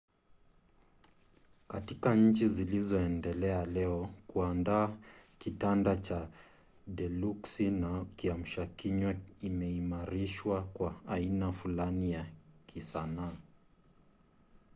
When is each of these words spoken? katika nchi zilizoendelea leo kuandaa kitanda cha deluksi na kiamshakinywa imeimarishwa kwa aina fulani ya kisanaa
katika 1.67 2.15
nchi 2.15 2.47
zilizoendelea 2.47 3.65
leo 3.65 4.09
kuandaa 4.27 4.97
kitanda 5.37 5.95
cha 5.95 6.27
deluksi 6.87 7.71
na 7.71 8.05
kiamshakinywa 8.15 9.13
imeimarishwa 9.41 10.63
kwa 10.63 11.01
aina 11.07 11.51
fulani 11.51 12.11
ya 12.11 12.25
kisanaa 12.65 13.35